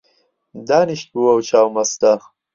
[0.67, 2.13] دانیشتبوو ئەو چاو مەستە